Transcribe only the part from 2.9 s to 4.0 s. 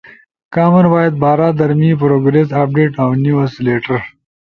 اؤ نیوز لیٹر